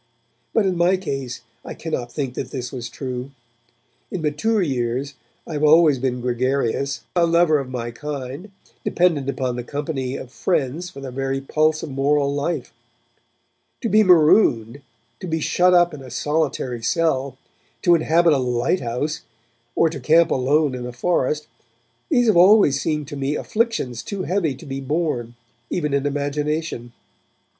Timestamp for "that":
2.33-2.49